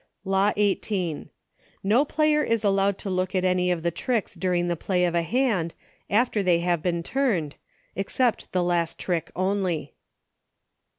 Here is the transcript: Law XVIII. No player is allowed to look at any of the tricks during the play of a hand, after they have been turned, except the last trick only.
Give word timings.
Law 0.25 0.51
XVIII. 0.57 1.27
No 1.83 2.05
player 2.05 2.41
is 2.43 2.63
allowed 2.63 2.97
to 2.97 3.09
look 3.11 3.35
at 3.35 3.45
any 3.45 3.69
of 3.69 3.83
the 3.83 3.91
tricks 3.91 4.33
during 4.33 4.67
the 4.67 4.75
play 4.75 5.05
of 5.05 5.13
a 5.13 5.21
hand, 5.21 5.75
after 6.09 6.41
they 6.41 6.57
have 6.61 6.81
been 6.81 7.03
turned, 7.03 7.53
except 7.95 8.51
the 8.51 8.63
last 8.63 8.97
trick 8.97 9.29
only. 9.35 9.93